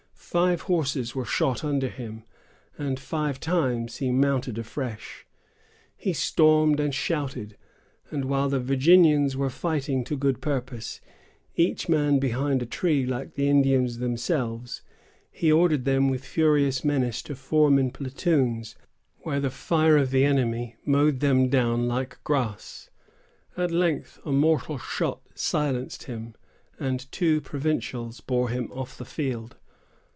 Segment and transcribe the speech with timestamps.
[0.31, 2.23] Five horses were shot under him,
[2.77, 5.27] and five times he mounted afresh.
[5.97, 7.57] He stormed and shouted,
[8.09, 11.01] and, while the Virginians were fighting to good purpose,
[11.57, 14.81] each man behind a tree, like the Indians themselves,
[15.29, 18.77] he ordered them with furious menace to form in platoons,
[19.23, 22.89] where the fire of the enemy mowed them down like grass.
[23.57, 26.35] At length, a mortal shot silenced him,
[26.79, 29.57] and two provincials bore him off the field.